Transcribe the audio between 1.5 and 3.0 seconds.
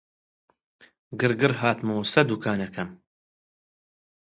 هاتمەوە سەر دووکانەکەم